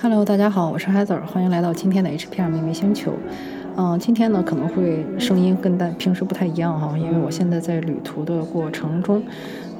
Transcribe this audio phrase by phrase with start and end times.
[0.00, 3.14] Hello，大家好，我是 Heather，欢迎来到今天的 HPR 秘密星球。
[3.76, 9.20] 嗯，今天呢可能会声音跟大平时不太一样哈，因为我现在在旅途的过程中。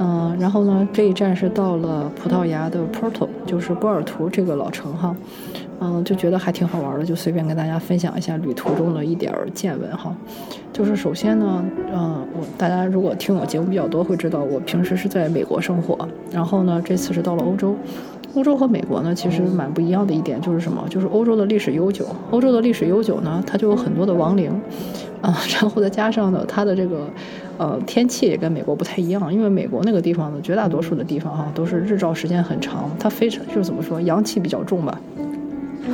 [0.00, 5.14] 嗯，然后呢这一站是到了葡萄牙的 Porto，就是波尔图这个老城哈。
[5.78, 10.12] 嗯，就觉得还挺好玩的，就随便跟大家分享一下旅途中的一点儿见闻哈。
[10.72, 11.64] 就是首先呢，
[11.94, 17.76] 嗯，我大家如果听我节目比较多，会知道我平时是在美国生活，然后呢这次是到了欧洲。
[18.34, 20.84] 欧洲和美国呢，其实蛮不一样的一点就是什么？
[20.88, 22.06] 就是欧洲的历史悠久。
[22.30, 24.50] 欧洲的历史悠久呢，它就有很多的亡灵，
[25.22, 27.08] 啊， 然后再加上呢，它的这个，
[27.56, 29.32] 呃，天气也跟美国不太一样。
[29.32, 35.00] 因为美国那个地方呢，绝大多数的地方哈，都是日照时间很长，它非常就是怎么说，阳气比较重吧。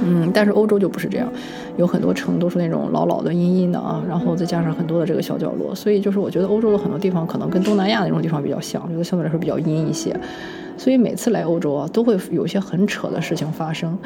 [0.06, 1.28] 嗯，但是欧洲就不是这样，
[1.76, 10.14] 有很多城都是那种老老的、阴阴的啊，然后再加上很多的这个小角落，所以就是我觉得欧洲的很多地方可能跟东南亚那种地方比较像，觉得相对来说比较阴一些。
[10.76, 13.96] 所以每次来欧洲啊，都会有一些很扯的事情发生，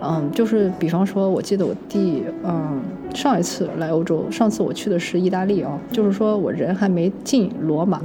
[0.00, 2.80] 嗯，就是比方说，我记得我第嗯
[3.14, 8.02] 上一次来欧洲，上次我去的是意大利啊，就是说我人还没进罗马，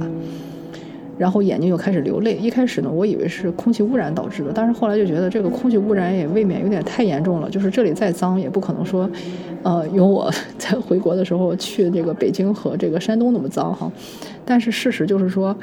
[1.18, 2.34] 然后眼睛就开始流泪。
[2.36, 7.50] 一开始呢，我以为是空气污染导致的，但是后来就觉得这个空气污染也未免有点太严重了。
[7.50, 9.08] 就是这里再脏，也不可能说，
[9.62, 13.92] 呃，有我在回国的时候去这个北京和这个山东那么脏哈。
[14.46, 15.54] 但是事实就是说。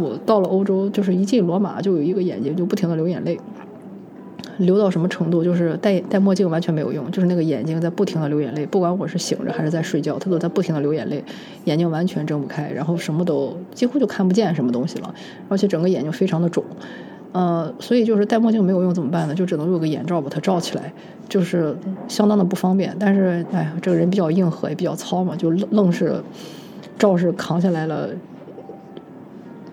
[0.00, 3.38] 我到了欧洲，就是一进罗马就有一个眼睛就不停的流眼泪，
[4.58, 5.44] 流到什么程度？
[5.44, 11.22] 就是戴戴墨镜完全没有用，就是那个眼睛在不停的流眼泪，不管我是醒着还是在睡觉，它都在不停的流眼泪，
[11.64, 15.14] 眼睛完全睁不开，然后什么都几乎就看不见什么东西了，
[15.48, 16.64] 而且整个眼睛非常的肿，
[17.32, 19.34] 呃，所以就是戴墨镜没有用怎么办呢？
[19.34, 20.92] 就只能用个眼罩把它罩起来，
[21.28, 21.76] 就是
[22.08, 22.94] 相当的不方便。
[22.98, 26.22] 但是哎，这个人比较硬核也比较糙嘛，就愣愣是
[26.98, 28.08] 罩是扛下来了。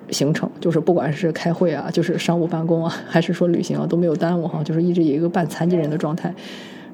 [0.09, 6.33] 行程就是不管是开会啊，就是商务办公啊，还是说旅行啊，都没有耽误哈，就是一直以一个半残疾人的状态，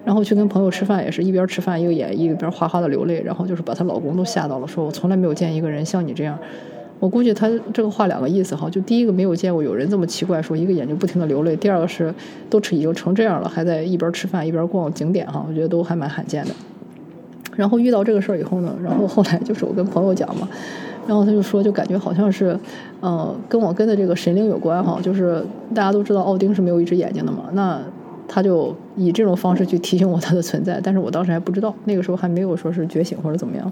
[0.03, 6.37] 然后去跟朋友吃饭也是一边吃饭一个眼一边哗哗的流泪，然后就是把她老公都吓到了，说我从来没有见一个人像你这样，
[6.99, 12.13] 我估计他这个话两个意思哈，就第一个没有见过有人这么奇怪，说一个眼睛不停的流泪，第二个是
[12.49, 16.51] 都已经成这样了，还在一边吃饭一边逛景点哈，我觉得都还蛮罕见的。
[17.55, 20.47] 然后遇到这个事儿以后呢，然后后来就是我跟朋友讲嘛。
[21.05, 22.57] 然后他就说，就感觉好像是，
[23.01, 24.97] 呃，跟我跟的这个神灵有关哈。
[25.03, 25.43] 就是
[25.75, 27.77] 大家都知道奥丁是没有一只眼睛的嘛，那
[28.25, 30.79] 他就以这种方式去提醒我他的存在。
[30.81, 33.69] 但是我当时还不知道，那个时候还没有说是觉醒或者怎么样，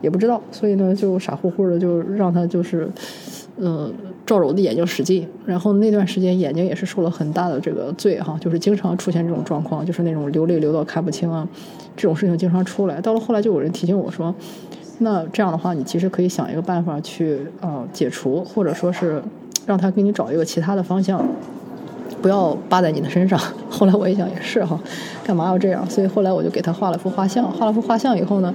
[0.00, 0.40] 也不知道。
[0.50, 2.88] 所以呢，就傻乎乎的就让他就是，
[3.60, 3.90] 呃，
[4.24, 5.28] 照着我的眼睛使劲。
[5.44, 11.46] 然后那段时间眼睛也是受了很大的这个罪哈，就是经常出现这种状况，就是那种流泪流到看不清啊，
[11.96, 13.00] 这种事情经常出来。
[13.00, 14.34] 到了后来就有人提醒我说。
[14.98, 19.20] 那这样的话，你其实可以想一个办法去呃解除，或者说是
[19.66, 21.26] 让他给你找一个其他的方向，
[22.20, 23.36] 不要扒在你的身上。
[23.68, 24.78] 后来我一想也是哈，
[25.24, 25.88] 干嘛要这样？
[25.90, 27.50] 所以后来我就给他画了幅画像。
[27.50, 28.54] 画了幅画像以后呢，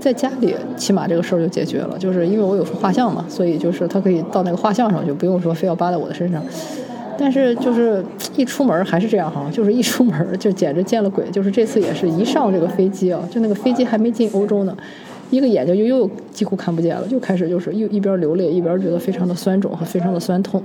[0.00, 1.98] 在家里起码这个事儿就解决了。
[1.98, 6.42] 就是因为我有幅画像嘛，所以就是他可以到那个画像上，就不用说非要扒在我的身上。
[7.18, 8.02] 但是就是
[8.34, 11.24] 一出门还是这样哈，就是一出门就简直见了鬼。
[11.30, 14.74] 就是这次也是一上这个飞机啊，就那个飞机还没进欧洲呢。
[15.28, 20.60] 一个眼睛就又几乎看不见了，就开始就是又一边流泪一边觉得非常的酸肿和非常的酸痛，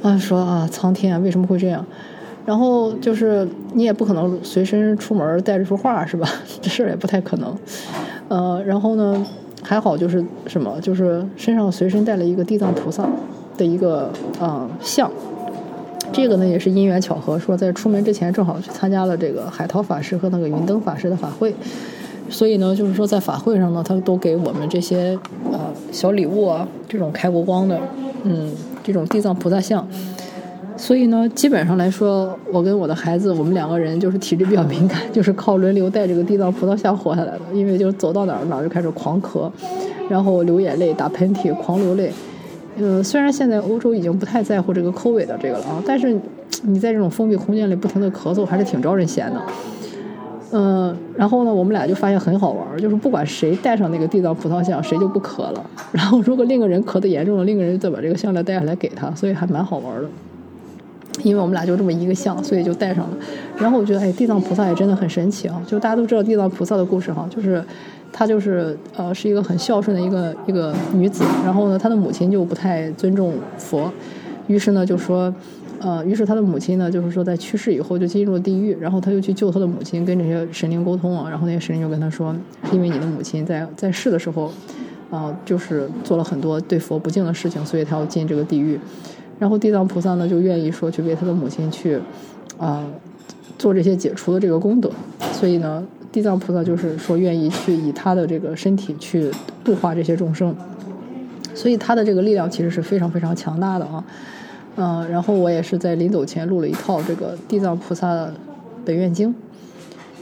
[0.00, 1.84] 啊，说啊苍天啊为什么会这样？
[2.46, 6.28] 然后就是你也不可能随身出门带着幅画是吧？
[6.62, 7.54] 这事儿也不太可能。
[8.28, 9.26] 呃，然后呢
[9.62, 13.06] 还好就是什么，就是身上随身带了一个地藏菩萨
[13.56, 15.10] 的一个啊像，
[16.12, 21.54] 这个呢也是因缘巧合，说在出门之前正好去参加了这个海涛法师和那个云灯法师的法会。
[22.30, 25.18] 所以呢，就是说在法会上呢，他都给我们这些
[25.52, 25.60] 呃
[25.92, 27.78] 小礼物啊，这种开过光的，
[28.22, 28.50] 嗯，
[28.82, 29.86] 这种地藏菩萨像。
[30.76, 37.40] 所以呢，基本上来说，我跟我的孩子，我们两个人就是体质比较敏感， 就是靠轮流带这个地藏菩萨像活下来的。
[37.52, 39.50] 因为就是走到哪儿哪儿就开始狂咳，
[40.08, 42.12] 然后流眼泪、打喷嚏、狂流泪。
[42.76, 46.18] 嗯，虽然现在欧洲已经不太在乎这个口尾的这个了啊，但是
[46.62, 49.40] 你在这种封闭空间里不停的咳嗽，还是挺招人嫌的。
[50.50, 55.64] 嗯，然后呢，我们俩就发现很好玩，就是不管谁带上那个地藏菩萨像，谁就不咳了。
[55.92, 60.08] 然后如果另一个人咳得严重了，另一个人再把这个项链带下来给他，所以还蛮好玩的。
[61.22, 63.16] 因为我们俩就这么一个像，所以就带上了。
[63.56, 65.62] 然后我觉得，哎，地藏菩萨也真的很神奇啊！
[65.66, 67.64] 就大家都知道地藏菩萨的故事哈，就是
[68.12, 73.90] 她就是呃是一个很孝顺的一个一个女子，然后呢，她的母亲就不太尊重佛，
[74.46, 75.32] 于是呢就说。
[75.80, 82.34] 呃，于是他的母亲呢，就是说在去世以后就进入了地狱，然后他就去救他的母亲，跟这些神灵沟通啊，然后那些神灵就跟他说，
[82.72, 84.50] 因为你的母亲在在世的时候，
[85.10, 88.80] 啊，就是做了很多对佛不敬的事情，所以他要进这个地狱。
[89.38, 92.00] 然后地藏菩萨呢就愿意说去为他的母亲去，
[92.58, 92.84] 啊，
[93.58, 94.90] 做这些解除的这个功德，
[95.32, 99.30] 所以呢，地藏菩萨就是说愿意去以他的这个身体去
[99.64, 100.54] 度化这些众生，
[101.54, 104.04] 所以他的这个力量其实是非常非常强大的啊。
[104.76, 108.28] 嗯，然后我也是在临走前录了一套这个地藏菩萨
[108.84, 109.34] 本愿经。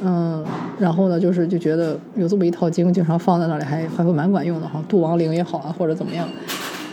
[0.04, 0.44] 嗯，
[0.80, 6.26] 然后呢，就是就觉得有这么一套经，经常放在那里，还还会蛮管用的哈，度亡灵也好啊，或者怎么样。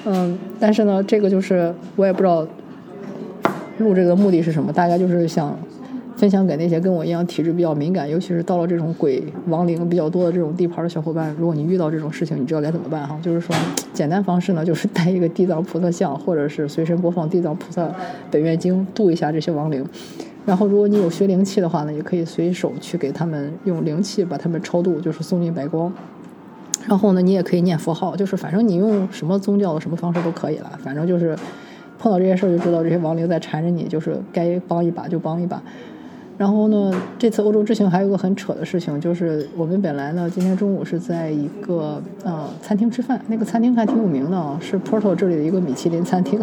[0.06, 2.46] 嗯，但是呢，这个就是我也不知道
[3.80, 5.58] 录这个的目的是什么，大概就是想
[6.16, 13.18] 分享给那些跟我一样体质比较敏感，尤其是到了这种鬼亡灵比较多的这种地盘的小伙伴，如果你遇到这种事情，你知道该怎么办哈？
[13.22, 13.56] 就是说，
[13.94, 17.90] 简单方式呢，就是带一个地藏菩萨像，或者是随身播放地藏菩萨
[18.32, 19.86] 本愿经，度一下这些亡灵。
[20.46, 25.94] 然后，如果你有学灵气的话呢，也可以随手去给他们用灵气把他们超度，就是送进白光。
[26.90, 30.72] 然后呢，你也可以念佛号，就是反正你用什么宗教的什么方式都可以了。
[30.84, 31.38] 反正就是
[32.00, 35.62] 碰到这些事儿就知道这些亡灵在缠着你，就是该帮一把就帮一把。
[36.36, 46.42] 然后呢，这次欧洲之行还有个很扯的事情，就是我们本来呢今天中午是在一个呃餐厅吃饭，那个餐厅还挺有名的啊，是 Porto 这里的一个米其林餐厅。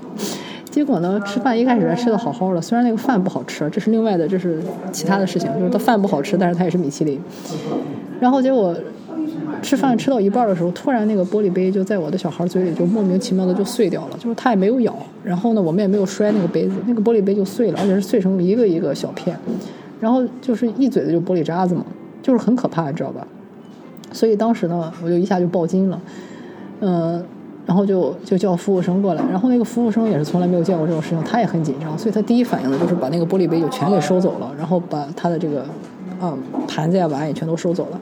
[0.70, 7.20] 结果呢，吃饭一开始还吃的好好的，虽然那个饭不好吃，这是另外的，这是其他的事情，就是它饭不好吃，但是它也是米其林。
[8.20, 8.74] 然后结果
[9.64, 14.94] 吃饭吃到一半的时候，突然那个玻璃杯就在我的小孩嘴里就莫名其妙的就碎掉了，就是他也没有咬，
[15.24, 19.36] 然后呢，我们也没有摔那个杯子，那个玻璃杯就碎了，而且是碎成一个一个小片，
[20.00, 21.84] 然后就是一嘴的就玻璃渣子嘛，
[22.22, 23.26] 就是很可怕，你知道吧？
[24.12, 26.00] 所以当时呢，我就一下就爆惊了，
[26.80, 27.24] 嗯。
[27.66, 35.64] 然后就就叫服务生过来，然后那个服务生也是从来没有见过这种事情，他也很紧张，所以他第一反应呢就是把那个玻璃杯就全给收走了，然后把他的这个
[36.20, 36.36] 嗯
[36.68, 37.98] 盘子呀碗也全都收走了。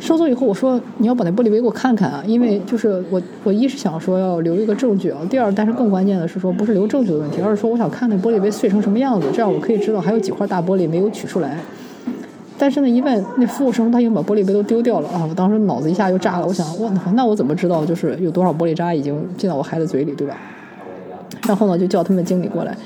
[0.00, 11.58] 收走以后，我说你要把那玻璃杯给我看看啊，因为就是我我一是想说要留一个证据啊，第二但是更关键的是说不是留证据的问题，而是说我想看那玻璃杯碎成什么样子，这样我可以知道还有几块大玻璃没有取出来。
[12.60, 15.24] 但是呢，一问那服务生，他已经把玻璃杯都丢掉了啊！
[15.28, 20.36] 我当时脑子一下就炸了，我想，我那我怎么知道就是有多少玻璃渣已经进到我孩子嘴里，对吧？
[21.46, 22.76] 然后呢，就叫他们经理过来，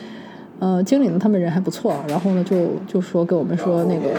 [0.59, 4.11] 呃，经理呢，他们人还不错，然后呢，就就说跟我们说那个，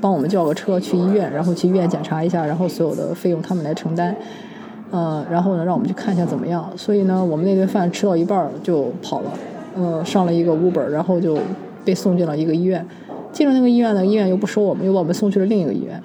[0.00, 4.14] 帮我们叫个车去医院，然后去医院检查一下，然后所有的费用他们来承担，
[4.90, 6.68] 呃，然后呢，让我们去看一下怎么样。
[6.76, 9.32] 所以呢，我们那顿饭吃到一半就跑了，
[9.76, 11.38] 呃，上了一个 Uber，然后就
[11.84, 12.84] 被送进了一个医院。
[13.30, 16.00] 进了那个医院呢，医院又不收我们，又把我们送去了另一个医院。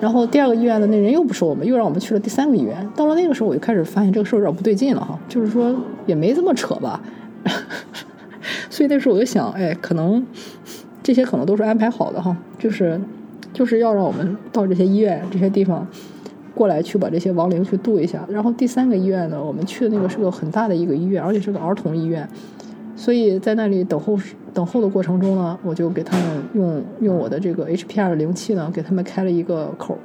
[0.00, 2.88] 然后第二个医院的那人又不收我们，又让我们去了第三个医院。
[2.96, 5.74] 到了那个时候，我就开始发现这个事儿有点不对劲了哈，就是说
[6.06, 7.00] 也没这么扯吧。
[8.70, 10.24] 所以那时候我就想，哎，可能
[11.02, 13.00] 这些可能都是安排好的哈，就是
[13.52, 15.86] 就是要让我们到这些医院这些地方
[16.54, 18.24] 过来去把这些亡灵去度一下。
[18.28, 22.28] 然后第三个医院呢，我们去的那个是个很大的一个医院，而且是个儿童医院。
[22.94, 24.18] 所以在那里等候
[24.54, 29.96] 等候的过程中呢，我就给他们用用我的这个 HPR 的灵气呢，给他们开了一个口，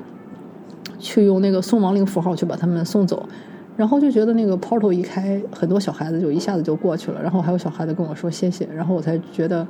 [0.97, 3.27] 去用那个送亡灵符号去把他们送走。
[3.75, 7.21] 然后就觉得那个 portal 一开，很多小孩子就一下子就过去了。
[7.21, 9.67] 然后还有小孩子跟我说谢谢，然后我才觉得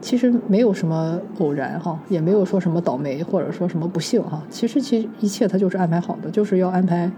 [0.00, 4.42] 其实没有什么偶然哈，也没有说什么倒霉或者说什么不幸哈。
[4.50, 7.10] 其实其一切他就是安排好的，就是要安排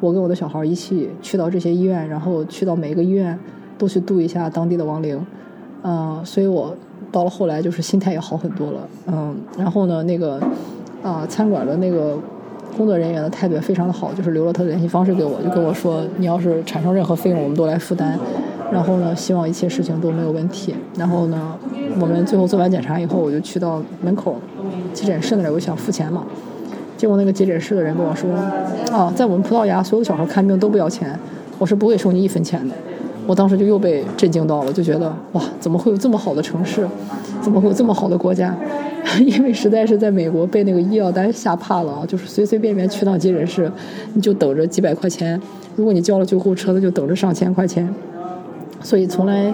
[0.00, 3.38] 我跟我的小孩一起去到这些医院，然后去到每一个医院。
[3.80, 5.18] 都去度一下当地的亡灵，
[5.84, 6.76] 嗯，所以我
[7.10, 10.38] 到了后来就是心态也好很多了，嗯，然后呢，那个
[11.02, 12.18] 啊，餐馆的那个
[12.76, 18.18] 工作人员的态度也非常的好，就是留了他的联系方式给我，就跟我说，你要是产生任何费用，我们都来负担，
[18.72, 20.74] 然后呢，希望一切事情都没有问题。
[20.96, 21.56] 然后呢，
[22.00, 24.36] 我们最后做完检查以后，我就去到门口
[24.92, 26.24] 急诊室那里，我想付钱嘛，
[26.96, 28.30] 结果那个急诊室的人跟我说，
[28.92, 31.18] 啊，在我们葡萄牙，所有小孩看病都不要钱，
[31.58, 32.74] 我是不会收你一分钱的。
[33.26, 36.86] 我当时就又被震惊到了，就觉得哇，怎么会有这么好的城市，
[37.40, 38.56] 怎么会有这么好的国家？
[39.20, 43.70] 因为实在是在美国被那个医药单吓怕了啊，就是随随便便去趟急诊室，
[44.14, 45.40] 你就等着几百块钱，
[45.76, 47.92] 如果你叫了救护车，那就等着上千块钱。
[48.82, 49.52] 所以从来，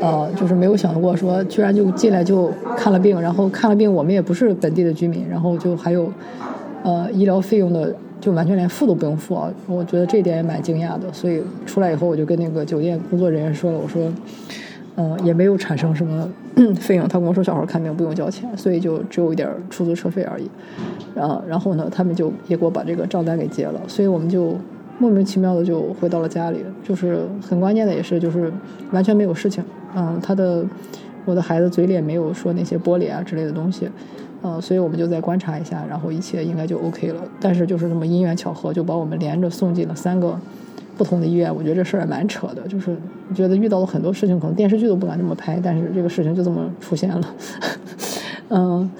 [0.00, 6.10] 呃，就是没有想过说，居然就进来就看了病，然后看了病，我们也不是本地的居民，然后就还有，
[6.82, 7.94] 呃，医疗费用的。
[8.20, 9.52] 就完全连付都不用付啊！
[9.66, 11.12] 我觉得这一点也蛮惊讶的。
[11.12, 14.10] 所以出来以后，我就跟那个酒店工作人员说了，我说，
[14.96, 16.26] 嗯，也没有产生什么
[16.76, 17.06] 费用。
[17.06, 20.48] 他跟我说，小孩看病不用交钱，所以就只有一点出租车费而已。
[21.14, 23.78] 然后，然后呢，他们就也给我把这个账单给结了。
[23.86, 24.56] 所以我们就
[24.98, 26.64] 莫名其妙的就回到了家里。
[26.82, 28.52] 就是很关键的也是，就是
[28.92, 29.62] 完全没有事情。
[29.96, 30.64] 嗯，他的
[31.24, 33.88] 我的孩子嘴里也没有说那些玻璃啊之类的东西。
[34.42, 37.22] 呃，所以我们就再观察一下，然后一切应该就 OK 了。
[37.40, 40.38] 但是就是这么因缘巧合，就把我们连着送进了三个
[40.98, 41.54] 不同的医院。
[41.54, 42.94] 我觉得这事儿也蛮扯的，就是
[43.34, 47.34] 觉得遇到了很多事情，可能电视剧都不敢这么拍，但是这个事情就这么出现了。
[48.50, 48.90] 嗯，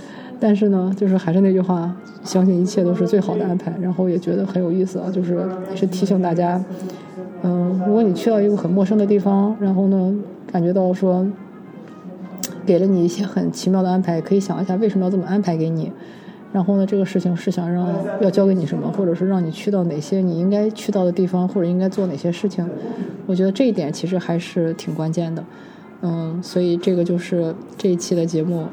[0.41, 1.95] 但是呢，就是还是那句话，
[2.25, 3.73] 相信一切都是最好的安排。
[3.81, 6.61] 然后也觉得很有意思啊，就是是提醒大家，
[7.43, 10.15] 嗯，如果你去到一个很陌生的地方，然后呢，
[10.51, 11.25] 感觉到说，
[12.67, 15.93] 给了你一些很奇妙的安排，可以想一下为什么要这么安排给你。
[16.53, 17.87] 然后呢，这个事情是想让
[18.21, 22.65] 要教给你什么，或者是让你去到哪些你应该去到的地方，或者应该做哪些事情。
[23.27, 25.45] 我觉得这一点其实还是挺关键的。
[26.03, 28.67] 嗯，所以这个就是这一期的节目。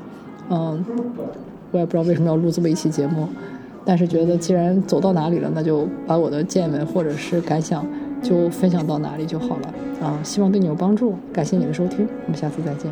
[0.50, 0.86] 嗯，
[1.72, 3.28] 我也不知道为什么要录这么一期节目，
[3.84, 7.86] 但是觉得既然走到哪里了，那就把我的见闻或者是感想
[8.22, 9.74] 就分享到哪里就好了。
[10.02, 12.92] 啊，希望对你有帮助，感谢你的收听，我们下次再见。